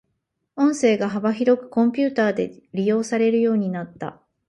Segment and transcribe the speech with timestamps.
[0.55, 4.19] 音声が幅広くコンピュータで利用されるようになった。